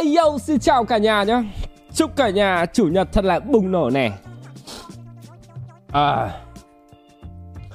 [0.00, 1.44] Ây yo, xin chào cả nhà nhá.
[1.94, 4.12] Chúc cả nhà chủ nhật thật là bùng nổ nè.
[5.92, 6.40] À.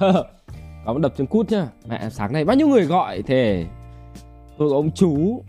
[0.86, 1.66] Có một đập chân cút nhá.
[1.88, 3.66] Mẹ sáng nay bao nhiêu người gọi thế?
[4.58, 5.42] Tôi có ông chú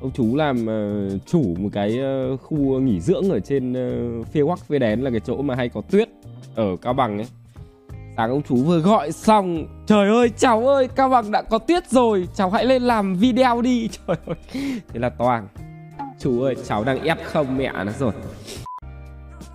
[0.00, 1.98] Ông chú làm uh, chủ một cái
[2.32, 5.54] uh, khu nghỉ dưỡng ở trên uh, phía Quắc phía Đén là cái chỗ mà
[5.54, 6.08] hay có tuyết
[6.54, 7.26] ở Cao Bằng ấy.
[8.16, 11.90] Sáng ông chú vừa gọi xong Trời ơi cháu ơi Cao Bằng đã có tuyết
[11.90, 13.88] rồi Cháu hãy lên làm video đi.
[14.06, 14.36] Trời ơi
[14.88, 15.48] Thế là toàn.
[16.20, 18.12] Chú ơi, cháu đang ép không, mẹ nó rồi.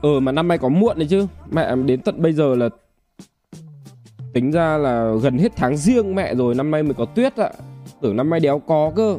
[0.02, 1.28] Ừ mà năm nay có muộn đấy chứ.
[1.52, 2.70] Mẹ, đến tận bây giờ là
[4.34, 7.50] Tính ra là gần hết tháng riêng mẹ rồi, Năm nay mới có tuyết ạ.
[8.02, 9.18] Tưởng năm nay đéo có cơ.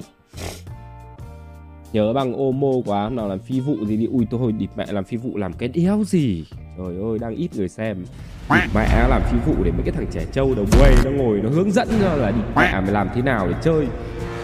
[1.93, 4.07] Nhớ bằng ô mô quá Nào làm phi vụ gì đi.
[4.07, 6.45] Ui, tôi hồi địt mẹ làm phi vụ làm cái đéo gì?
[6.79, 8.05] Trời ơi, đang ít người xem.
[8.51, 11.41] Địt mẹ làm phi vụ để mấy cái thằng trẻ trâu đầu quê Nó ngồi
[11.43, 13.87] nó hướng dẫn cho là địt mẹ mày làm thế nào để chơi.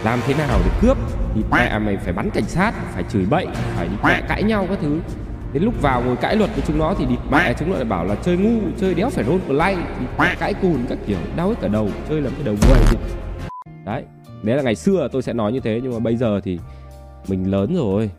[0.05, 0.97] Làm thế nào để cướp?
[1.35, 4.67] Địt mẹ mày phải bắn cảnh sát Phải chửi bậy Phải địt mẹ cãi nhau
[4.69, 5.01] các thứ.
[5.53, 7.85] Đến lúc vào ngồi cãi luật với chúng nó thì địt mẹ chúng nó lại
[7.85, 11.19] bảo là chơi ngu Chơi đéo phải roll play Địt mẹ cãi cùn các kiểu
[11.37, 12.99] đau hết cả đầu Chơi làm cái đầu quê
[13.85, 14.05] Đấy
[14.43, 16.59] Đấy là ngày xưa tôi sẽ nói như thế Nhưng mà bây giờ thì
[17.29, 18.11] mình lớn rồi.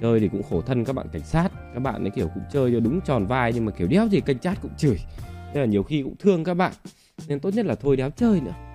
[0.00, 2.72] Chơi thì cũng khổ thân các bạn cảnh sát các bạn ấy kiểu cũng chơi
[2.72, 4.98] cho đúng tròn vai nhưng mà kiểu đéo gì cảnh sát cũng chửi.
[5.54, 6.72] Nên là nhiều khi cũng thương các bạn
[7.28, 8.65] nên tốt nhất là thôi đéo chơi nữa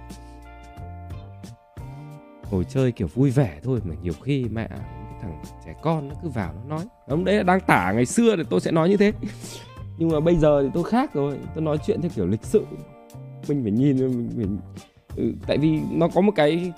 [2.52, 4.80] ngồi chơi kiểu vui vẻ thôi mà nhiều khi mẹ cái
[5.22, 6.86] thằng trẻ con nó cứ vào nó nói.
[7.08, 9.14] Ông đấy là đang tả ngày xưa thì tôi sẽ nói như thế.
[9.98, 11.38] Nhưng mà bây giờ thì tôi khác rồi.
[11.56, 12.66] Tôi nói chuyện theo kiểu lịch sự.
[13.48, 13.98] Mình phải nhìn
[14.38, 14.58] mình
[15.10, 16.74] phải ừ, tại vì nó có một cái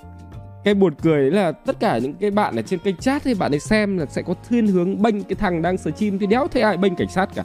[0.64, 3.34] cái buồn cười đấy là tất cả những cái bạn ở trên kênh chat thì
[3.34, 6.48] bạn ấy xem là sẽ có thiên hướng bênh cái thằng đang stream thì đéo
[6.48, 7.44] thấy ai bênh cảnh sát cả?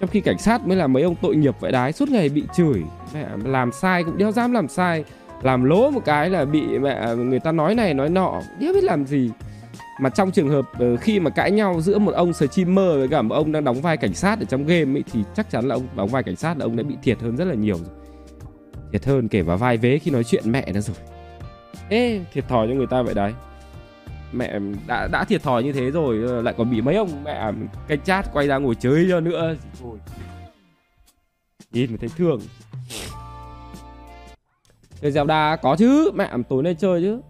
[0.00, 2.42] Trong khi cảnh sát mới là mấy ông tội nghiệp vậy đái suốt ngày bị
[2.56, 2.82] chửi.
[3.14, 5.04] Mẹ làm sai cũng đéo dám làm sai
[5.42, 8.84] làm lố một cái là bị mẹ người ta nói này nói nọ biết biết
[8.84, 9.30] làm gì.
[10.00, 13.22] Mà trong trường hợp ờ, khi mà cãi nhau giữa một ông streamer với cả
[13.22, 15.74] một ông đang đóng vai cảnh sát ở trong game ấy thì chắc chắn là
[15.74, 17.94] ông đóng vai cảnh sát là ông đã bị thiệt hơn rất là nhiều rồi.
[18.92, 20.96] Thiệt hơn kể vào vai vế khi nói chuyện mẹ nó rồi.
[21.88, 23.32] Ê, thiệt thòi cho người ta vậy đấy.
[24.32, 27.52] Mẹ đã đã thiệt thòi như thế rồi ờ, Lại còn bị mấy ông mẹ
[27.88, 29.54] cái chat quay ra ngồi chơi cho nữa.
[29.82, 29.98] Thôi
[31.72, 32.40] Nhìn mà thấy thương.
[35.00, 36.10] Chơi Zelda có chứ.
[36.14, 37.20] Mẹ tối nay chơi chứ.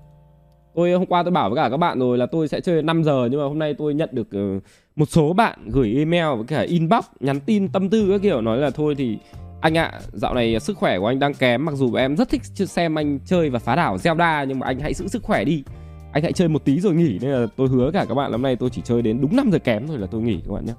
[0.74, 3.04] Tôi hôm qua tôi bảo với cả các bạn rồi là tôi sẽ chơi 5
[3.04, 4.60] giờ Nhưng mà hôm nay tôi nhận được ờ,
[4.96, 8.58] một số bạn gửi email với cả inbox Nhắn tin tâm tư các kiểu nói
[8.58, 9.18] là thôi thì
[9.60, 12.28] anh ạ, à, dạo này sức khỏe của anh đang kém Mặc dù em rất
[12.28, 15.44] thích xem anh chơi và phá đảo Zelda Nhưng mà anh hãy giữ sức khỏe
[15.44, 15.64] đi.
[16.12, 17.18] Anh hãy chơi một tí rồi nghỉ.
[17.22, 19.50] Nên là tôi hứa cả các bạn hôm nay tôi chỉ chơi đến đúng 5
[19.52, 20.74] giờ kém thôi là tôi nghỉ các bạn nhé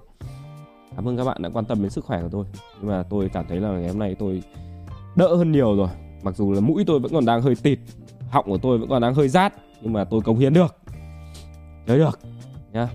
[0.96, 2.46] Cảm ơn các bạn đã quan tâm đến sức khỏe của tôi.
[2.82, 4.44] Nhưng mà tôi cảm thấy là ngày hôm nay tôi
[5.16, 5.90] đỡ hơn nhiều rồi.
[6.24, 7.80] Mặc dù là mũi tôi vẫn còn đang hơi tịt
[8.30, 10.76] Họng của tôi vẫn còn đang hơi rát Nhưng mà tôi cống hiến được.
[11.88, 12.20] Nhớ được
[12.74, 12.88] nhá.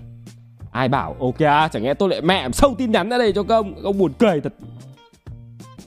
[0.71, 3.43] Ai bảo ok à, chẳng nghe tôi lại mẹ sâu tin nhắn ra đây cho
[3.43, 4.53] công Ông buồn cười thật.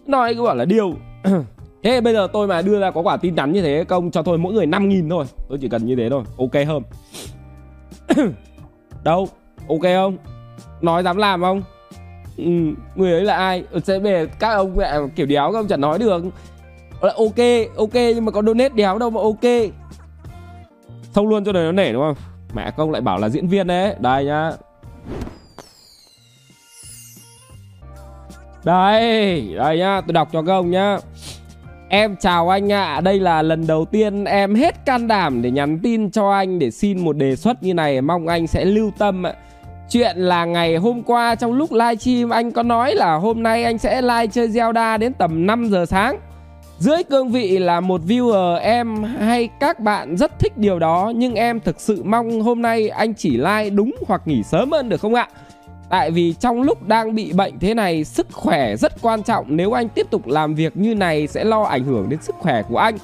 [0.07, 0.95] Nói cứ bảo là điều.
[1.83, 4.23] Thế bây giờ tôi mà đưa ra có quả tin nhắn như thế Công cho
[4.23, 5.25] tôi mỗi người 5 nghìn thôi.
[5.49, 6.83] Tôi chỉ cần như thế thôi Ok không?
[9.05, 9.29] Đâu
[9.69, 10.17] Ok không?
[10.81, 11.63] Nói dám làm không?
[12.37, 12.45] Ừ,
[12.95, 13.65] Người ấy là ai?
[13.71, 15.69] Ừ, sẽ về các ông mẹ kiểu đéo không?
[15.69, 16.25] Chẳng nói được
[17.03, 19.73] là ok ok nhưng mà có donate đéo đâu mà ok
[21.15, 22.17] Thông luôn cho đời nó nể đúng không
[22.55, 24.53] Mẹ công lại bảo là diễn viên đấy Đây nhá
[28.65, 30.99] Đây, đây nhá, tôi đọc cho các ông nhá.
[31.89, 33.01] Em chào anh ạ, à.
[33.01, 36.71] đây là lần đầu tiên em hết can đảm để nhắn tin cho anh để
[36.71, 39.33] xin một đề xuất như này, mong anh sẽ lưu tâm ạ.
[39.91, 43.79] Chuyện là ngày hôm qua trong lúc livestream anh có nói là hôm nay anh
[43.79, 46.19] sẽ live chơi Zelda đến tầm 5 giờ sáng.
[46.79, 51.35] Dưới cương vị là một viewer em hay các bạn rất thích điều đó nhưng
[51.35, 55.01] em thực sự mong hôm nay anh chỉ like đúng hoặc nghỉ sớm hơn được
[55.01, 55.29] không ạ?
[55.89, 59.47] Tại vì trong lúc đang bị bệnh thế này Sức khỏe rất quan trọng.
[59.49, 62.63] Nếu anh tiếp tục làm việc như này Sẽ lo ảnh hưởng đến sức khỏe
[62.63, 62.99] của anh.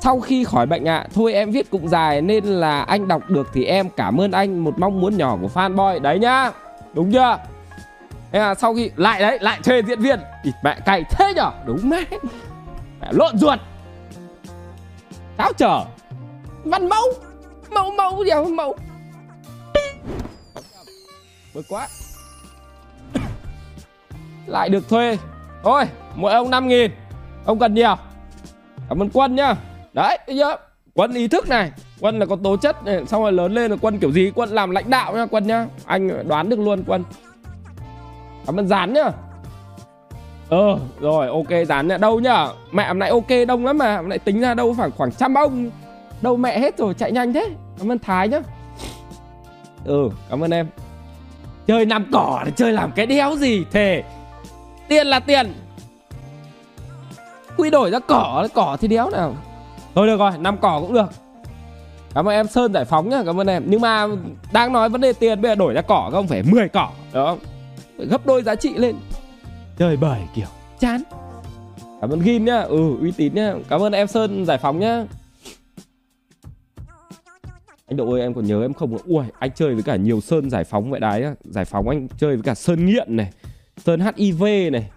[0.00, 3.30] Sau khi khỏi bệnh ạ à, Thôi em viết cũng dài Nên là anh đọc
[3.30, 6.00] được thì em cảm ơn anh Một mong muốn nhỏ của fanboy.
[6.00, 6.50] Đấy nhá!
[6.94, 7.38] Đúng chưa?
[8.36, 10.20] Thế là sau khi lại đấy, Lại thuê diễn viên.
[10.42, 11.50] Ịt mẹ cày thế nhở?
[11.66, 12.04] Đúng mẹ
[13.00, 13.58] Mẹ lộn ruột.
[15.36, 15.84] Táo trở.
[16.64, 17.04] Văn mẫu.
[17.70, 18.76] Mẫu mẫu gì mẫu.
[21.54, 21.88] Bực quá.
[24.46, 25.18] Lại được thuê.
[25.62, 25.84] Thôi,
[26.14, 26.90] mỗi ông 5 nghìn.
[27.44, 27.96] Ông cần nhiều.
[28.88, 29.54] Cảm ơn Quân nhá.
[29.92, 30.56] Đấy, bây giờ
[30.94, 31.72] Quân ý thức này.
[32.00, 32.84] Quân là có tố chất.
[32.84, 33.06] Này.
[33.06, 34.32] Xong rồi lớn lên là Quân kiểu gì?
[34.34, 35.66] Quân làm lãnh đạo nhá, Quân nhá.
[35.86, 37.04] Anh đoán được luôn, Quân.
[38.46, 39.10] À, cảm ơn dán nhá.
[40.48, 41.96] Ờ rồi, ok, dán nhá.
[41.96, 42.46] Đâu nhá?
[42.72, 43.96] Mẹ hôm nay ok đông lắm mà.
[43.96, 45.70] Hôm nay tính ra đâu khoảng khoảng trăm ông.
[46.22, 47.50] Đâu mẹ hết rồi, chạy nhanh thế.
[47.78, 48.40] Cảm ơn thái nhá.
[49.84, 50.66] Ừ cảm ơn em.
[51.66, 54.02] Chơi nằm cỏ là chơi làm cái đéo gì thề?
[54.88, 55.54] Tiền là tiền.
[57.56, 59.34] Quy đổi ra cỏ cỏ thì đéo nào.
[59.94, 61.10] Thôi được rồi, năm cỏ cũng được.
[62.14, 63.62] Cảm ơn em sơn giải phóng nhá, cảm ơn em.
[63.66, 64.06] Nhưng mà
[64.52, 66.26] đang nói vấn đề tiền, bây giờ đổi ra cỏ không?
[66.26, 67.36] Phải 10 cỏ đó
[67.98, 68.96] gấp đôi giá trị lên.
[69.78, 70.46] Chơi bời kiểu.
[70.80, 71.02] Chán.
[72.00, 72.60] Cảm ơn gin nhá.
[72.60, 73.54] Ừ uy tín nhá.
[73.68, 75.04] Cảm ơn em sơn giải phóng nhá.
[77.86, 80.50] Anh độ ơi em còn nhớ em không ui anh chơi với cả nhiều sơn
[80.50, 83.32] giải phóng vậy đấy giải phóng anh chơi với cả sơn nghiện này
[83.76, 84.90] sơn hiv này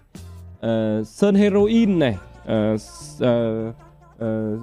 [0.66, 2.80] uh, sơn heroin này uh,
[3.24, 3.74] uh,
[4.14, 4.60] uh,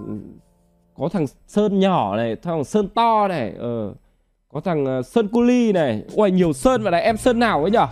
[0.98, 3.96] có thằng sơn nhỏ này thằng sơn to này uh,
[4.54, 6.04] có thằng uh, sơn cu ly này.
[6.16, 7.02] Ui nhiều sơn vậy đấy.
[7.02, 7.88] Em sơn nào ấy nhở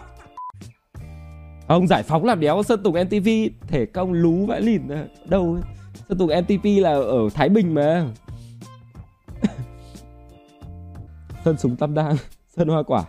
[1.67, 3.29] ông giải phóng làm đéo sơn tùng mtv
[3.67, 5.61] thể công lú vãi lìn ờ, đâu ấy.
[6.09, 8.07] sơn tùng mtv là ở thái bình mà.
[11.45, 12.15] Sơn súng tam đan,
[12.55, 13.03] sơn hoa quả.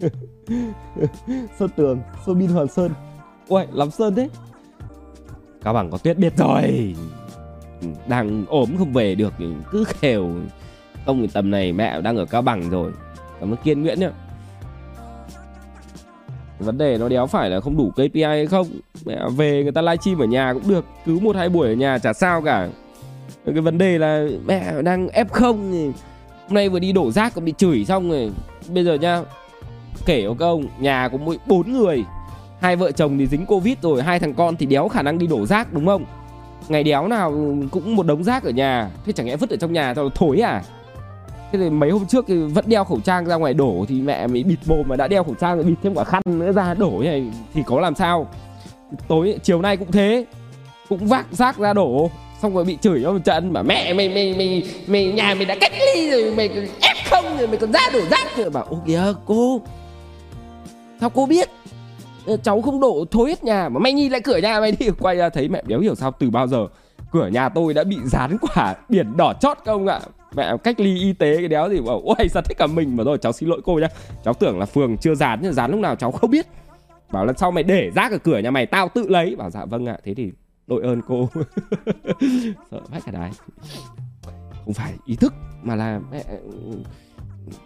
[1.58, 2.92] Sơn tường, sơn bin hoàn sơn.
[3.48, 4.28] Ui lắm sơn thế.
[5.62, 6.94] Cao bằng có tuyết biết rồi.
[7.80, 9.32] Ừ, đang ốm không về được,
[9.70, 10.30] cứ khều.
[11.06, 12.92] Ông tầm này mẹ đang ở cao bằng rồi.
[13.40, 14.10] Cảm ơn kiên nguyễn nhá
[16.62, 18.66] vấn đề nó đéo phải là không đủ KPI hay không.
[19.06, 21.98] Mẹ, về người ta livestream ở nhà cũng được, cứ một hai buổi ở nhà
[21.98, 22.68] chả sao cả.
[23.46, 25.72] Cái vấn đề là mẹ đang f không
[26.46, 28.30] hôm nay vừa đi đổ rác còn bị chửi xong rồi.
[28.68, 29.22] Bây giờ nha
[30.06, 32.04] kể cho ông, nhà có mỗi bốn người,
[32.60, 35.26] hai vợ chồng thì dính covid rồi, hai thằng con thì đéo khả năng đi
[35.26, 36.04] đổ rác, đúng không?
[36.68, 37.34] Ngày đéo nào
[37.70, 38.90] cũng một đống rác ở nhà.
[39.06, 40.62] Thế chẳng lẽ vứt ở trong nhà cho thối à?
[41.52, 44.26] Thế thì mấy hôm trước thì vẫn đeo khẩu trang ra ngoài đổ thì mẹ
[44.26, 46.74] mới bịt mồm mà đã đeo khẩu trang rồi bịt thêm quả khăn nữa ra
[46.74, 48.28] đổ như này, thì có làm sao?
[49.08, 50.26] Tối, chiều nay cũng thế,
[50.88, 52.10] cũng vác rác ra đổ,
[52.42, 55.44] xong rồi bị chửi cho một trận mà mẹ, mày mày mày mày, nhà mày
[55.44, 56.48] đã cách ly rồi, mày
[56.80, 58.50] ép không rồi, mày còn ra đổ rác rồi.
[58.50, 59.60] Bảo, ô kìa, cô,
[61.00, 61.48] sao cô biết?
[62.42, 64.86] Cháu không đổ, thối hết nhà, mà mày nhìn lại cửa nhà mày đi.
[65.00, 66.66] Quay ra thấy mẹ đéo hiểu sao, từ bao giờ
[67.12, 70.00] cửa nhà tôi đã bị dán quả biển đỏ chót không ạ.
[70.36, 72.96] Mẹ cách ly y tế cái đéo gì bảo, ôi, giật hết cả mình.
[72.96, 73.88] Mà rồi cháu xin lỗi cô nhá.
[74.24, 76.46] Cháu tưởng là phường chưa dán nhưng dán lúc nào cháu không biết.
[77.12, 79.36] Bảo lần sau mày để rác ở cửa nhà mày, tao tự lấy.
[79.36, 79.96] Bảo dạ vâng ạ.
[80.04, 80.32] Thế thì
[80.66, 81.28] đội ơn cô.
[82.70, 83.30] Sợ vách cả đái.
[84.64, 86.24] Không phải ý thức mà là mẹ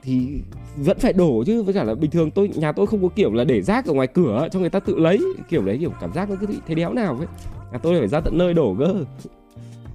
[0.02, 0.40] thì
[0.76, 1.62] vẫn phải đổ chứ.
[1.62, 3.92] Với cả là bình thường tôi nhà tôi không có kiểu là để rác ở
[3.92, 5.18] ngoài cửa cho người ta tự lấy
[5.48, 7.26] kiểu đấy kiểu cảm giác nó cứ bị thế đéo nào ấy.
[7.72, 9.04] Nhà tôi phải ra tận nơi đổ cơ.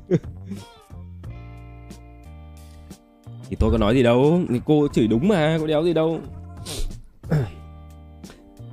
[3.50, 6.20] Thì tôi có nói gì đâu thì cô chửi đúng mà có đéo gì đâu.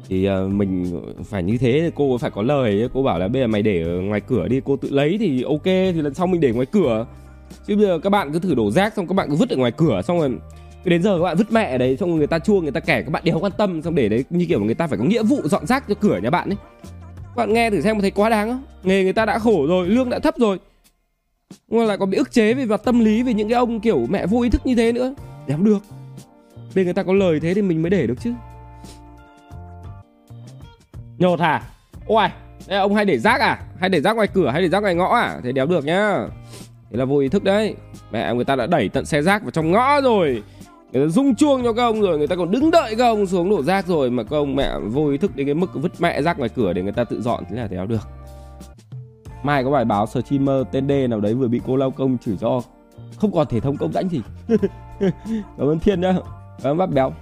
[0.09, 3.47] Thì uh, mình phải như thế cô phải có lời cô bảo là bây giờ
[3.47, 6.41] mày để ở ngoài cửa đi cô tự lấy thì ok thì lần sau mình
[6.41, 7.07] để ngoài cửa.
[7.67, 9.57] Chứ bây giờ các bạn cứ thử đổ rác xong các bạn cứ vứt ở
[9.57, 10.31] ngoài cửa xong rồi
[10.89, 13.11] đến giờ các bạn vứt mẹ đấy, xong người ta chua, người ta kẻ các
[13.11, 15.41] bạn đéo quan tâm, xong để đấy, như kiểu người ta phải có nghĩa vụ,
[15.45, 16.57] dọn rác cho cửa nhà bạn ấy.
[17.17, 18.63] Các bạn nghe thử xem có thấy quá đáng không?
[18.83, 20.59] Nghề người ta đã khổ rồi, lương đã thấp rồi.
[21.69, 23.81] Nhưng mà lại còn bị ức chế về mặt tâm lý, về những cái ông
[23.81, 25.15] kiểu mẹ vô ý thức như thế nữa.
[25.47, 25.79] Đéo được.
[26.75, 28.33] Để người ta có lời thế thì mình mới để được chứ.
[31.19, 31.63] Nhột hả?
[32.07, 32.29] Ôi
[32.69, 33.59] đây ông hay để rác à?
[33.81, 35.41] Hay để rác ngoài cửa, hay để rác ngoài ngõ à?
[35.45, 36.27] Thế đéo được nhá.
[36.91, 37.75] Thế là vô ý thức đấy.
[38.13, 40.43] Mẹ người ta đã đẩy tận xe rác vào trong ngõ rồi
[40.93, 43.27] người ta rung chuông cho các ông rồi, người ta còn đứng đợi các ông
[43.27, 45.93] xuống đổ rác rồi mà các ông mẹ vô ý thức đến cái mức vứt
[45.99, 48.09] mẹ rác ngoài cửa để người ta tự dọn, thế là đéo được?
[49.43, 52.37] Mai có bài báo streamer tên D nào đấy vừa bị cô lao công chửi
[52.41, 52.63] cho
[53.17, 54.21] không còn thể thống công rãnh gì.
[55.31, 56.15] Cảm ơn thiên nhá,
[56.63, 57.13] cảm ơn bác béo.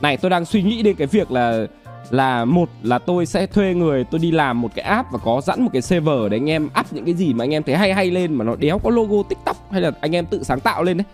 [0.00, 1.66] Này, tôi đang suy nghĩ đến cái việc là
[2.10, 5.40] là một là tôi sẽ thuê người, tôi đi làm một cái app và có
[5.40, 7.76] sẵn một cái server để anh em up những cái gì mà anh em thấy
[7.76, 10.60] hay hay lên mà nó đéo có logo tiktok hay là anh em tự sáng
[10.60, 11.04] tạo lên đấy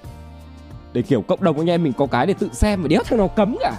[0.92, 3.18] để kiểu cộng đồng anh em mình có cái để tự xem và đéo thằng
[3.18, 3.72] nào cấm cả.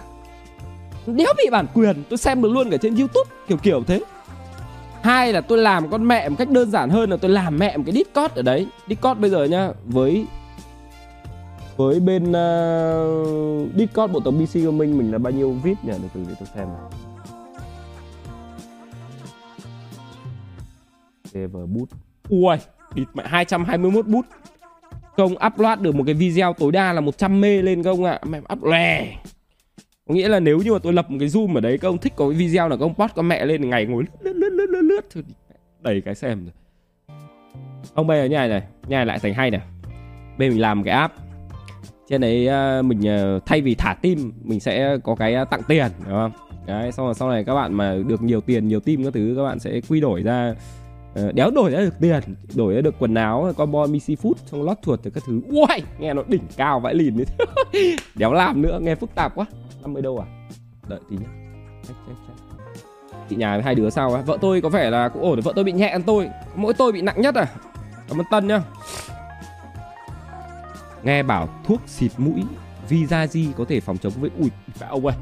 [1.08, 4.01] Đéo bị bản quyền tôi xem được luôn cả trên youtube kiểu kiểu thế.
[5.01, 7.77] Hai là tôi làm con mẹ một cách đơn giản hơn là tôi làm mẹ
[7.77, 8.68] một cái discord ở đấy.
[8.88, 10.25] Discord bây giờ nhá với
[11.77, 15.91] với bên uh, discord bộ tổng bc của mình mình là bao nhiêu vip nhỉ?
[16.01, 16.89] Để từ để tôi xem nào.
[21.34, 21.89] Server boot
[22.30, 22.58] ui
[22.96, 24.25] địt mẹ 221 boot
[25.18, 28.20] công upload được một cái video tối đa là 100 mê lên công ạ.
[28.22, 28.27] À.
[28.30, 29.15] mẹ, up lè.
[30.08, 32.13] Có nghĩa là nếu như mà tôi lập một cái zoom ở đấy công thích
[32.15, 34.82] có cái video là công post con mẹ lên ngày ngồi lướt lướt lướt lướt
[34.82, 35.24] lướt thôi
[35.82, 36.53] đẩy cái xem rồi.
[37.94, 39.62] Ông bây giờ nhà này nhà này lại thành hay này.
[40.38, 41.13] Bây mình làm cái app.
[42.10, 45.62] Trên đấy ờ, mình ờ, thay vì thả tim mình sẽ có cái ờ, tặng
[45.68, 46.32] tiền, đúng không?
[46.68, 49.34] Đấy, xong rồi sau này các bạn mà được nhiều tiền, nhiều tim các thứ,
[49.38, 50.56] các bạn sẽ quy đổi ra
[51.15, 52.22] Ờ, đéo đổi ra được tiền
[52.56, 55.41] đổi ra được quần áo combo missy food xong lót chuột từ các thứ.
[55.50, 57.25] Uầy nghe nó đỉnh cao vãi lìn đấy.
[58.15, 59.46] Đéo làm nữa nghe phức tạp quá.
[59.82, 60.25] 50 đâu à?
[60.88, 61.27] Đợi tí nhá.
[61.88, 62.39] Check, check, check.
[63.30, 64.22] chị nhà với hai đứa sao á?
[64.22, 66.30] Vợ tôi có vẻ là cũng ổn vợ tôi bị nhẹ hơn tôi.
[66.56, 67.48] Mỗi tôi bị nặng nhất à?
[68.10, 68.62] Cảm ơn tân nhá.
[71.03, 72.44] Nghe bảo thuốc xịt mũi
[72.89, 74.50] Visaji có thể phòng chống với ui
[74.89, 75.15] ông ơi?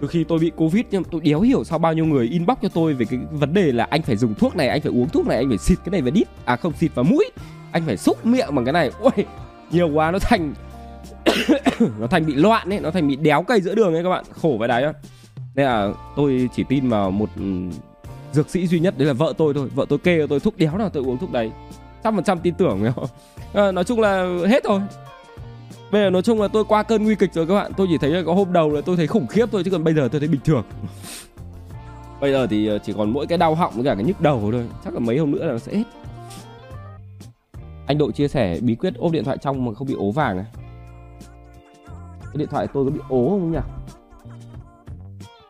[0.00, 2.68] Từ khi tôi bị covid nhưng tôi đéo hiểu sao bao nhiêu người inbox cho
[2.68, 5.26] tôi về cái vấn đề là anh phải dùng thuốc này anh phải uống thuốc
[5.26, 6.28] này anh phải xịt cái này vào đít.
[6.44, 7.30] À không xịt vào mũi.
[7.72, 8.90] Anh phải xúc miệng bằng cái này.
[9.00, 9.24] Ui
[9.70, 10.54] nhiều quá nó thành
[12.00, 14.24] nó thành bị loạn ấy nó thành bị đéo cây giữa đường ấy các bạn.
[14.42, 14.84] Khổ vậy đấy
[15.54, 17.42] nên là tôi chỉ tin vào một ừ,
[18.32, 19.68] dược sĩ duy nhất đấy là vợ tôi thôi.
[19.74, 21.50] Vợ tôi kê tôi thuốc đéo nào tôi uống thuốc đấy.
[22.04, 22.84] Trăm phần trăm tin tưởng.
[23.54, 24.80] À, nói chung là hết rồi
[25.92, 27.72] bây giờ nói chung là tôi qua cơn nguy kịch rồi các bạn.
[27.76, 29.84] Tôi chỉ thấy là có hôm đầu là tôi thấy khủng khiếp thôi chứ còn
[29.84, 30.64] bây giờ tôi thấy bình thường.
[32.20, 34.48] Bây giờ thì ờ, chỉ còn mỗi cái đau họng với cả cái nhức đầu
[34.52, 34.66] thôi.
[34.84, 35.84] Chắc là mấy hôm nữa là nó sẽ hết.
[37.86, 40.36] Anh độ chia sẻ bí quyết ốp điện thoại trong mà không bị ố vàng
[40.36, 40.46] này
[42.24, 43.58] cái điện thoại tôi có bị ố không nhỉ?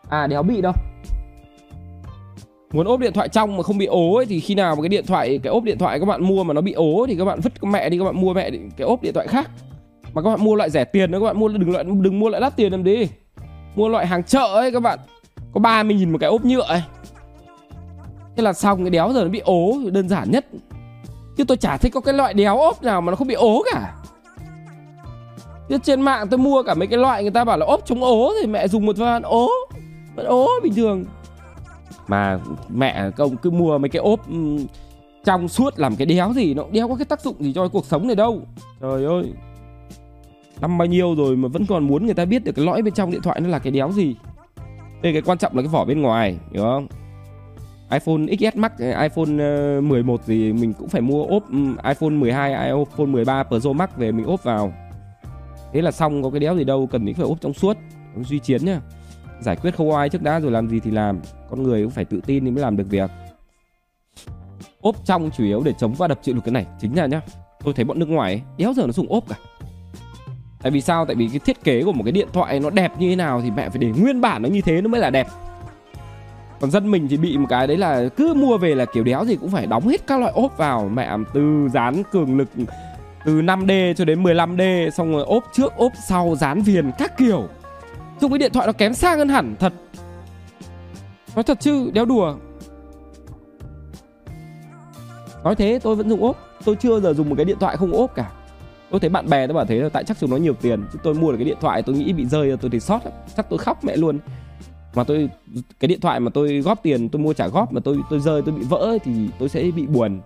[0.09, 0.73] À đéo bị đâu.
[2.73, 4.89] Muốn ốp điện thoại trong mà không bị ố ấy, thì khi nào mà cái
[4.89, 7.25] điện thoại cái ốp điện thoại các bạn mua mà nó bị ố thì các
[7.25, 9.51] bạn vứt mẹ đi các bạn mua mẹ cái ốp điện thoại khác
[10.15, 12.29] mà các bạn mua loại rẻ tiền nữa, các bạn mua, đừng loại, đừng mua
[12.29, 13.09] loại đắt tiền làm đi
[13.77, 14.99] mua loại hàng chợ ấy, các bạn.
[15.53, 16.83] Có 30 nghìn một cái ốp nhựa ấy.
[18.37, 20.47] Thế là xong cái đéo giờ nó bị ố, đơn giản nhất.
[21.37, 23.63] Chứ tôi chả thấy có cái loại đéo ốp nào mà nó không bị ố
[23.73, 23.95] cả.
[25.69, 28.03] Chứ trên mạng tôi mua cả mấy cái loại, người ta bảo là ốp chống
[28.03, 29.49] ố thì mẹ dùng một vài ố.
[30.17, 31.05] Vẫn ố bình thường.
[32.09, 32.39] Mà
[32.69, 34.21] mẹ công cứ mua mấy cái ốp
[35.25, 37.87] trong suốt làm cái đéo gì, nó đéo có cái tác dụng gì cho cuộc
[37.87, 38.41] sống này đâu.
[38.81, 39.33] Trời ơi
[40.61, 42.95] năm bao nhiêu rồi mà vẫn còn muốn người ta biết được cái lõi bên
[42.95, 44.17] trong điện thoại nó là cái đéo gì
[45.03, 46.87] đây cái quan trọng là cái vỏ bên ngoài hiểu không
[47.91, 51.43] iPhone XS Max, iPhone ờ, 11 thì mình cũng phải mua ốp
[51.85, 54.73] iPhone 12, iPhone 13 Pro Max về mình ốp vào.
[55.73, 57.77] Thế là xong có cái đéo gì đâu, cần những phải ốp trong suốt.
[58.17, 58.81] Duy chiến nhá.
[59.41, 61.21] Giải quyết không ai trước đã rồi làm gì thì làm.
[61.51, 63.11] Con người cũng phải tự tin thì mới làm được việc.
[64.81, 67.21] Ốp trong chủ yếu để chống va đập chịu lực cái này, chính là nhá.
[67.65, 69.37] Tôi thấy bọn nước ngoài ấy, đéo giờ nó dùng ốp cả.
[70.63, 71.07] Tại vì sao?
[71.07, 73.41] Tại vì cái thiết kế của một cái điện thoại nó đẹp như thế nào
[73.41, 75.27] thì mẹ phải để nguyên bản nó như thế nó mới là đẹp.
[76.61, 79.25] Còn dân mình thì bị một cái đấy là cứ mua về là kiểu đéo
[79.25, 82.49] gì cũng phải đóng hết các loại ốp vào mẹ từ dán cường lực
[83.25, 87.49] từ 5D cho đến 15D xong rồi ốp trước ốp sau dán viền các kiểu.
[88.21, 89.73] Dùng cái điện thoại nó kém sang hơn hẳn thật.
[91.35, 92.37] Nói thật chứ, đéo đùa.
[95.45, 97.93] Nói thế tôi vẫn dùng ốp, tôi chưa giờ dùng một cái điện thoại không
[97.93, 98.31] ốp cả
[98.91, 100.99] tôi thấy bạn bè tôi bảo thế là tại chắc chúng nó nhiều tiền, chứ
[101.03, 103.01] tôi mua được cái điện thoại tôi nghĩ bị rơi tôi thì sót
[103.37, 104.19] chắc tôi khóc mẹ luôn.
[104.95, 105.29] Mà tôi,
[105.81, 108.43] cái điện thoại mà tôi góp tiền, tôi mua trả góp, mà tôi tôi rơi,
[108.43, 110.21] tôi bị vỡ thì tôi sẽ bị buồn.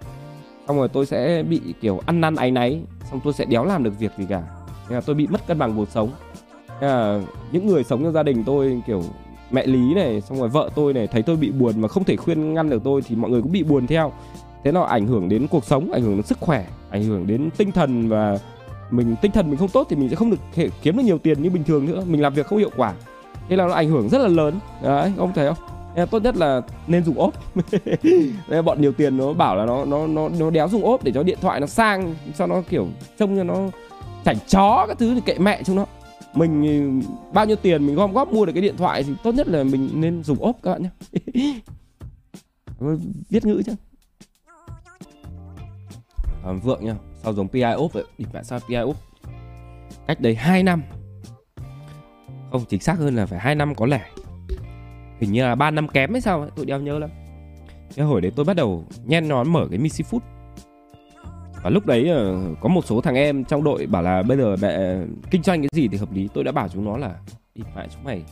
[0.68, 2.80] Xong rồi tôi sẽ bị kiểu ăn năn áy náy,
[3.10, 4.42] xong tôi sẽ đéo làm được việc gì cả.
[4.88, 6.10] Nên là tôi bị mất cân bằng cuộc sống.
[6.80, 7.20] Nên là
[7.52, 9.02] những người sống trong gia đình tôi, kiểu
[9.50, 12.16] mẹ lý này, xong rồi vợ tôi này, thấy tôi bị buồn mà không thể
[12.16, 14.12] khuyên ngăn được tôi thì mọi người cũng bị buồn theo.
[14.64, 17.50] Thế nó ảnh hưởng đến cuộc sống, ảnh hưởng đến sức khỏe, ảnh hưởng đến
[17.56, 18.38] tinh thần và
[18.90, 21.18] mình tinh thần mình không tốt thì mình sẽ không được thể kiếm được nhiều
[21.18, 22.04] tiền như bình thường nữa.
[22.06, 22.94] Mình làm việc không hiệu quả.
[23.48, 24.58] Thế là nó ảnh hưởng rất là lớn.
[24.82, 25.68] Đấy ông thấy không?
[25.96, 27.34] Nên tốt nhất là nên dùng ốp.
[28.48, 31.12] Nên bọn nhiều tiền nó bảo là nó nó nó nó đéo dùng ốp để
[31.14, 32.86] cho điện thoại nó sang cho nó kiểu
[33.18, 33.56] trông cho nó
[34.24, 35.86] chảnh chó các thứ thì kệ mẹ chúng nó.
[36.34, 39.48] Mình bao nhiêu tiền mình gom góp mua được cái điện thoại thì tốt nhất
[39.48, 40.90] là mình nên dùng ốp các bạn nhé
[43.30, 43.72] viết ngữ chứ
[46.44, 47.62] à, vượng nha sau giống PI
[47.92, 48.76] vậy tại sao PI
[50.06, 50.82] cách đấy 2 năm.
[52.50, 54.00] Không chính xác hơn là phải 2 năm có lẽ
[55.20, 57.10] hình như là 3 năm kém hay sao ấy, tôi đeo nhớ lắm.
[57.96, 60.20] Cái hồi đấy tôi bắt đầu nhen nón mở cái Missy Food.
[61.62, 64.56] Và lúc đấy ờ, có một số thằng em trong đội bảo là bây giờ
[64.62, 64.96] mẹ
[65.30, 66.28] kinh doanh cái gì thì hợp lý.
[66.34, 67.14] Tôi đã bảo chúng nó là
[67.54, 68.22] đi mẹ chúng mày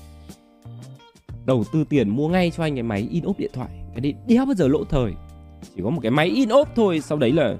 [1.45, 3.69] đầu tư tiền mua ngay cho anh cái máy in ốp điện thoại.
[3.93, 5.13] Cái đấy đéo bao giờ lỗ thời.
[5.77, 7.55] Chỉ có một cái máy in ốp thôi sau đấy là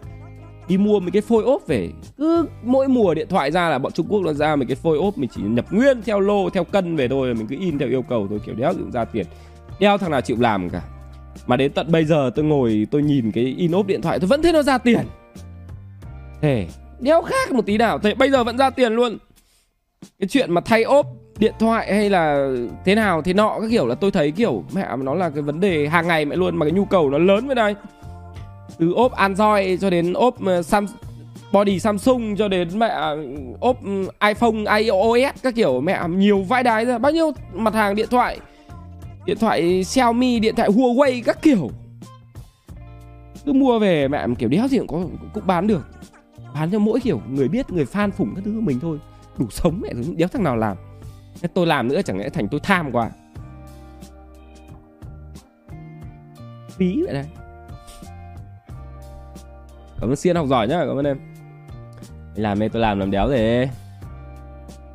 [0.69, 1.91] đi mua mấy cái phôi ốp về.
[2.19, 4.99] Cứ mỗi mùa điện thoại ra là bọn Trung Quốc nó ra mấy cái phôi
[4.99, 7.89] ốp, mình chỉ nhập nguyên theo lô, theo cân về thôi, mình cứ in theo
[7.89, 9.27] yêu cầu thôi, kiểu đéo dựng ra tiền.
[9.81, 10.83] Đeo thằng nào chịu làm cả.
[11.47, 14.29] Mà đến tận bây giờ tôi ngồi, tôi nhìn cái in ốp điện thoại, tôi
[14.29, 15.01] vẫn thấy nó ra tiền.
[16.41, 16.67] Thế,
[17.01, 17.99] đéo khác một tí nào.
[17.99, 19.19] Thế, bây giờ vẫn ra tiền luôn.
[20.19, 21.07] Cái chuyện mà thay ốp
[21.39, 22.49] điện thoại hay là
[22.85, 25.61] thế nào, thế nọ các kiểu là tôi thấy kiểu, mẹ, nó là cái vấn
[25.61, 27.75] đề hàng ngày mẹ luôn, mà cái nhu cầu nó lớn với đây
[28.83, 30.97] từ ốp Android cho đến ốp ờ, Samsung
[31.53, 33.19] body Samsung cho đến mẹ ờ,
[33.61, 35.81] ốp ừ, iPhone, iOS các kiểu.
[35.81, 36.99] Mẹ nhiều vãi đái ra.
[36.99, 38.39] Bao nhiêu mặt hàng điện thoại
[39.27, 41.71] điện thoại Xiaomi, điện thoại Huawei các kiểu.
[43.45, 45.87] Cứ mua về mẹ kiểu đéo gì cũng có cũng bán được.
[46.55, 48.99] Bán cho mỗi kiểu người biết người fan phủng các thứ của mình thôi.
[49.39, 50.77] Đủ sống mẹ đéo thằng nào làm.
[51.43, 53.11] Thế tôi làm nữa chẳng lẽ thành tôi tham quá.
[56.69, 57.27] Phí vậy này
[60.03, 61.19] cảm ơn xiên học giỏi nhá cảm ơn em.
[62.37, 63.69] Làm đây tôi làm làm đéo gì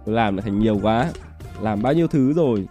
[0.05, 1.11] tôi làm lại thành nhiều quá.
[1.61, 2.67] Làm bao nhiêu thứ rồi?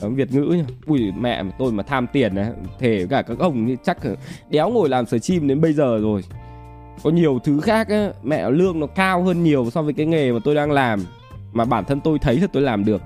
[0.00, 0.64] Cảm Việt ngữ nhá.
[0.86, 3.98] Ui mẹ tôi mà tham tiền này Thể cả các ông chắc
[4.50, 6.22] đéo ngồi làm sở chim đến bây giờ rồi.
[7.02, 10.32] Có nhiều thứ khác ấy, Mẹ lương nó cao hơn nhiều so với cái nghề
[10.32, 11.04] mà tôi đang làm.
[11.52, 13.02] Mà bản thân tôi thấy là tôi làm được.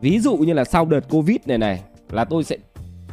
[0.00, 2.56] Ví dụ như là sau đợt Covid này này Là tôi sẽ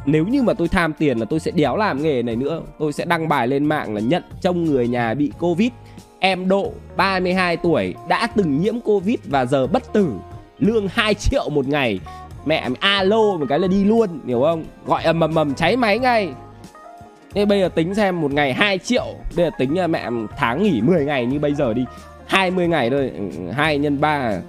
[0.06, 2.62] nếu như mà tôi tham tiền là tôi sẽ đéo làm nghề này nữa.
[2.78, 5.70] Tôi sẽ đăng bài lên mạng là nhận trông người nhà bị Covid.
[6.18, 10.12] Em Độ 32 tuổi, đã từng nhiễm Covid và giờ bất tử.
[10.58, 12.00] Lương 2 triệu một ngày.
[12.46, 14.64] Mẹ alo một cái là đi luôn, Hiểu không?
[14.86, 16.32] Gọi ầm ầm ầm, cháy máy ngay.
[17.34, 19.06] Thế bây giờ tính xem, một ngày 2 triệu.
[19.36, 21.84] Bây giờ tính mẹ tháng nghỉ 10 ngày như bây giờ đi.
[22.26, 23.10] 20 ngày thôi.
[23.16, 24.40] Ừ, 2 nhân 3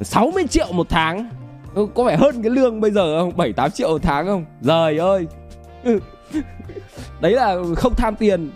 [0.00, 1.28] 60 triệu một tháng.
[1.74, 3.36] Ừ, có phải hơn cái lương bây giờ không?
[3.36, 4.44] 7 8 triệu tháng không?
[4.60, 5.26] Giời ơi.
[7.20, 8.50] Đấy là không tham tiền.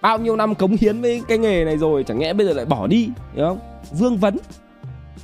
[0.00, 2.64] Bao nhiêu năm cống hiến với cái nghề này rồi, Chẳng nhẽ bây giờ lại
[2.64, 3.58] bỏ đi, Hiểu không?
[3.98, 4.36] Vương vấn.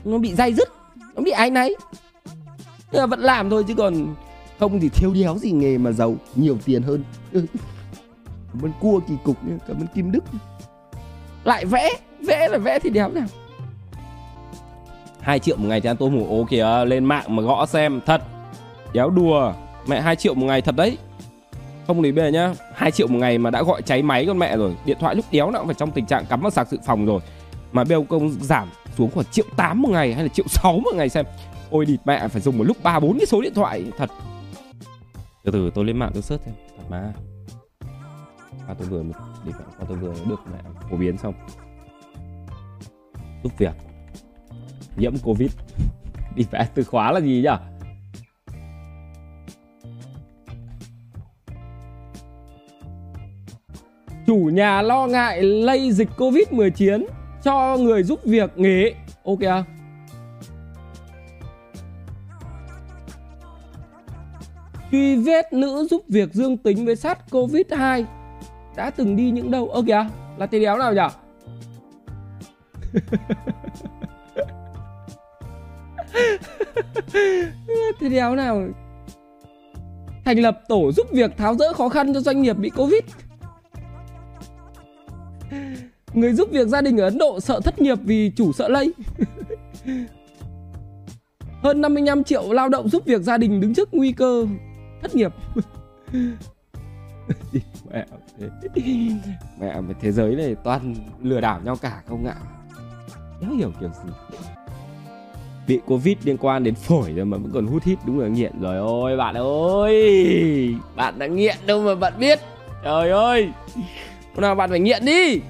[0.04, 0.68] Nó bị dai dứt,
[1.14, 1.76] Nó bị ai nấy
[2.92, 4.14] Nhưng mà vẫn làm thôi chứ còn
[4.60, 7.04] Không thì thiếu đéo gì nghề mà giàu, Nhiều tiền hơn.
[8.52, 10.24] Cảm ơn cua kỳ cục nhé Cảm ơn Kim Đức.
[11.44, 11.90] Lại vẽ
[12.20, 13.26] Vẽ là vẽ thì đéo nào.
[15.26, 18.00] 2 triệu một ngày thì ăn tôm hùm ố kìa, lên mạng mà gõ xem,
[18.06, 18.22] thật.
[18.92, 19.52] Đéo đùa,
[19.88, 20.98] mẹ 2 triệu một ngày thật đấy.
[21.86, 24.56] Không lý bề nhá 2 triệu một ngày mà đã gọi cháy máy con mẹ
[24.56, 26.78] rồi, điện thoại lúc đéo nào cũng phải trong tình trạng cắm vào sạc dự
[26.86, 27.20] phòng rồi.
[27.72, 30.94] Mà bây công giảm xuống khoảng triệu 8 một ngày hay là triệu 6 một
[30.94, 31.26] ngày xem.
[31.70, 34.10] Ôi địt mẹ phải dùng một lúc ba bốn cái số điện thoại, thật.
[35.44, 36.54] Từ từ, tôi lên mạng tôi search xem.
[36.76, 37.12] Thật mà
[38.68, 39.02] và tôi vừa
[39.44, 40.58] để à, tôi vừa được mẹ
[40.90, 41.34] phổ biến xong.
[43.42, 43.95] Giúp việc
[44.96, 45.50] nhiễm covid.
[46.34, 47.48] Đi vẽ từ khóa là gì nhỉ?
[54.26, 57.06] Chủ nhà lo ngại lây dịch covid 19
[57.42, 58.92] cho người giúp việc nghỉ.
[59.24, 59.64] Ok à?
[64.96, 68.04] truy vết nữ giúp việc dương tính với sát covid 2
[68.76, 69.68] đã từng đi những đâu?
[69.68, 70.10] Ơ kìa à?
[70.38, 71.00] là tí đéo nào nhỉ?
[78.00, 78.62] Thế đéo nào.
[80.24, 83.02] Thành lập tổ giúp việc tháo rỡ khó khăn cho doanh nghiệp bị Covid.
[86.14, 88.94] Người giúp việc gia đình ở Ấn Độ sợ thất nghiệp vì chủ sợ lây.
[91.62, 94.46] Hơn 55 triệu lao động giúp việc gia đình đứng trước nguy cơ
[95.02, 95.32] thất nghiệp.
[97.92, 102.36] Mẹ mẹ thế giới này toàn lừa đảo nhau cả không ạ?
[103.40, 104.10] Đéo hiểu kiểu gì?
[105.66, 108.52] Bị covid liên quan đến phổi rồi mà vẫn còn hút hít, đúng là nghiện.
[108.60, 110.74] Rồi ôi, bạn ơi!
[110.96, 112.40] Bạn đã nghiện đâu mà bạn biết?
[112.84, 113.48] Trời ơi!
[114.34, 115.40] Hôm nào bạn phải nghiện đi!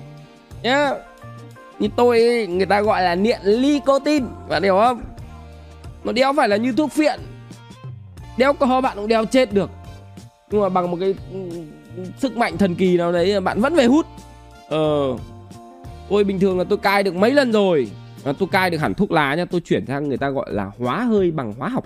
[0.62, 0.90] Nhá!
[1.78, 5.00] Như tôi, người ta gọi là nghiện nicotine, bạn hiểu không?
[6.04, 7.20] Nó đéo phải là như thuốc phiện.
[8.36, 9.70] Đéo có bạn cũng đéo chết được.
[10.50, 11.38] Nhưng mà bằng một cái ừ,
[12.18, 14.06] sức mạnh thần kỳ nào đấy, bạn vẫn phải hút.
[14.68, 15.16] Ờ.
[16.08, 17.88] Tôi bình thường là tôi cai được mấy lần rồi
[18.26, 20.70] à, tôi cai được hẳn thuốc lá nha tôi chuyển sang người ta gọi là
[20.78, 21.84] hóa hơi bằng hóa học.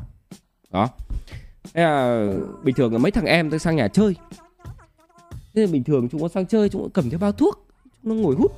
[0.73, 0.89] Đó.
[1.75, 2.29] Thế là
[2.63, 4.15] bình thường là mấy thằng em tôi sang nhà chơi.
[5.55, 7.67] Thế là bình thường chúng nó sang chơi chúng nó cầm theo bao thuốc
[8.03, 8.53] chúng nó ngồi hút.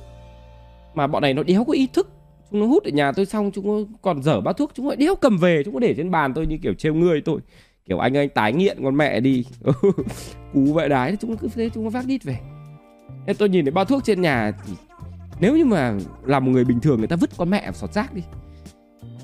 [0.93, 2.09] Mà bọn này nó đéo có ý thức
[2.51, 4.95] chúng nó hút ở nhà tôi xong chúng nó còn dở bao thuốc chúng nó
[4.95, 7.39] đéo cầm về chúng nó để trên bàn tôi như kiểu trêu người tôi.
[7.85, 9.45] Kiểu anh anh tái nghiện con mẹ đi.
[10.53, 12.37] Cú vậy đái chúng nó cứ thế chúng nó vác đít về.
[13.27, 14.73] Thế tôi nhìn thấy bao thuốc trên nhà thì
[15.39, 15.93] nếu như mà
[16.23, 18.21] là một người bình thường, người ta vứt con mẹ sọt rác đi.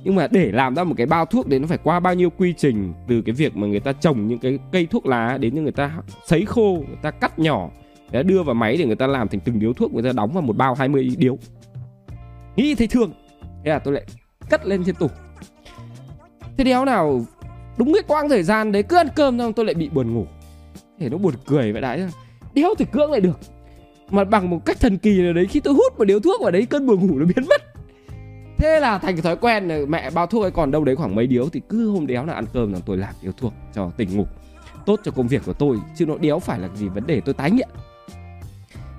[0.03, 2.29] Nhưng mà để làm ra một cái bao thuốc đấy nó phải qua bao nhiêu
[2.29, 5.55] quy trình, từ cái việc mà người ta trồng những cái cây thuốc lá đến
[5.55, 7.69] như người ta sấy khô, người ta cắt nhỏ
[8.11, 10.31] để đưa vào máy để người ta làm thành từng điếu thuốc, người ta đóng
[10.31, 11.37] vào một bao 20 điếu.
[12.55, 13.11] Nghĩ thấy thương.
[13.41, 14.05] Thế là tôi lại
[14.49, 15.07] cất lên trên tủ.
[16.57, 17.25] Thế đéo nào
[17.77, 20.25] đúng cái quãng thời gian đấy, cứ ăn cơm xong tôi lại bị buồn ngủ.
[20.99, 22.07] Thế nó buồn cười vậy đấy
[22.53, 23.39] đéo thì cưỡng lại được
[24.09, 26.51] mà bằng một cách thần kỳ nào đấy, khi tôi hút một điếu thuốc vào
[26.51, 27.61] đấy, cơn buồn ngủ nó biến mất.
[28.57, 31.15] Thế là thành cái thói quen là mẹ bao thuốc ấy, còn đâu đấy khoảng
[31.15, 33.91] mấy điếu, thì cứ hôm đéo là ăn cơm là tôi làm điếu thuốc cho
[33.97, 34.25] tỉnh ngủ.
[34.85, 37.33] Tốt cho công việc của tôi, chứ nó đéo phải là gì, vấn đề tôi
[37.33, 37.69] tái nghiện.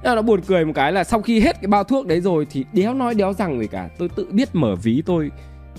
[0.03, 2.47] Nên nó buồn cười một cái là sau khi hết cái bao thuốc đấy rồi,
[2.51, 5.31] thì đéo nói đéo rằng gì cả, tôi tự biết mở ví tôi,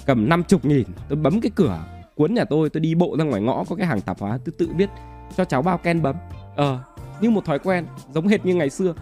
[0.05, 1.79] cầm năm chục nghìn, tôi bấm cái cửa
[2.15, 4.53] cuốn nhà tôi tôi đi bộ ra ngoài ngõ có cái hàng tạp hóa, tôi
[4.57, 4.89] tự biết
[5.37, 6.15] cho cháu bao ken bấm.
[6.55, 6.79] Ờ
[7.21, 8.93] như một thói quen, giống hệt như ngày xưa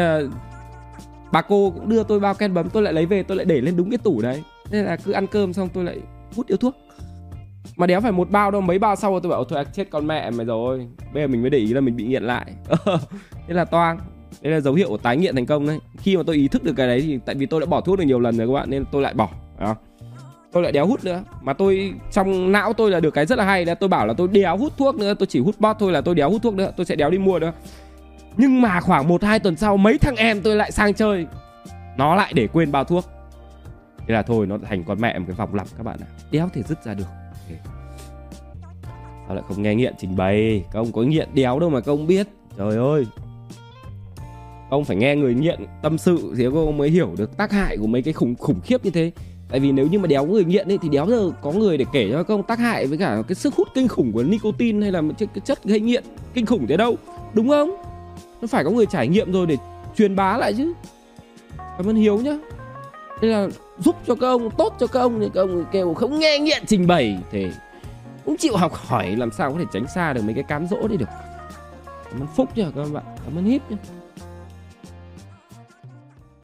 [0.00, 0.32] uh,
[1.32, 3.60] bà cô cũng đưa tôi bao ken bấm tôi lại lấy về tôi lại để
[3.60, 4.42] lên đúng cái tủ đấy.
[4.70, 5.98] Nên là cứ ăn cơm xong tôi lại
[6.36, 6.74] hút điếu thuốc.
[7.76, 10.06] Mà đéo phải một bao đâu mấy bao sau rồi tôi bảo thôi chết con
[10.06, 12.52] mẹ mày rồi bây giờ mình mới để ý là mình bị nghiện lại.
[13.46, 13.98] Thế là toang.
[14.42, 15.78] Đây là dấu hiệu của tái nghiện thành công đấy.
[15.98, 17.98] Khi mà tôi ý thức được cái đấy thì tại vì tôi đã bỏ thuốc
[17.98, 19.28] được nhiều lần rồi các bạn nên tôi lại bỏ
[19.60, 19.76] đó.
[20.52, 21.22] tôi lại đéo hút nữa.
[21.42, 24.14] Mà tôi trong não tôi là được cái rất là hay là tôi bảo là
[24.14, 26.54] tôi đéo hút thuốc nữa tôi chỉ hút bót thôi là tôi đéo hút thuốc
[26.54, 27.52] nữa tôi sẽ đéo đi mua nữa
[28.36, 31.26] nhưng mà khoảng một, hai tuần sau, mấy thằng em tôi lại sang chơi.
[31.96, 33.04] Nó lại để quên bao thuốc.
[33.98, 36.06] Thế là thôi, nó thành con mẹ một cái vòng lặp, các bạn ạ.
[36.30, 37.06] Đéo thể dứt ra được.
[39.26, 40.64] Sao lại không nghe nghiện, trình bày?
[40.72, 42.26] Các ông có nghiện đéo đâu mà các ông biết.
[42.58, 43.06] Trời ơi.
[44.70, 47.76] Ông phải nghe người nghiện tâm sự thì các ông mới hiểu được tác hại
[47.76, 49.12] của mấy cái khủng khủng khiếp như thế.
[49.48, 51.84] Tại vì nếu như mà đéo người nghiện ấy, thì đéo giờ có người để
[51.92, 54.82] kể cho các ông tác hại với cả cái sức hút kinh khủng của nicotine
[54.82, 56.96] hay là cái chất gây nghiện kinh khủng thế đâu.
[57.34, 57.76] Đúng không?
[58.40, 59.56] Nó phải có người trải nghiệm rồi để
[59.96, 60.72] truyền bá lại chứ.
[61.56, 62.38] Cảm ơn hiếu nhá.
[63.20, 66.18] Nên là giúp cho các ông, tốt cho các ông thì các ông kêu không
[66.18, 67.46] nghe nghiện trình bày thì
[68.24, 70.88] cũng chịu học hỏi làm sao có thể tránh xa được mấy cái cám dỗ
[70.88, 71.08] đấy được.
[72.10, 73.04] Cảm ơn phúc nhá các bạn.
[73.24, 73.76] Cảm ơn hít nhá.